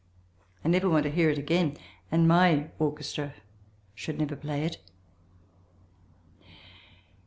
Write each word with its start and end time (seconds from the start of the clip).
I 0.65 0.67
never 0.67 0.89
want 0.89 1.03
to 1.03 1.11
hear 1.11 1.29
it 1.29 1.37
again 1.37 1.77
and 2.11 2.27
my 2.27 2.71
orchestra 2.79 3.35
should 3.93 4.17
never 4.17 4.35
play 4.35 4.65
it. 4.65 4.79